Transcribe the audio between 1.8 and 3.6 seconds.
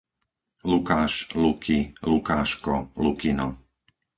Lukáško, Lukino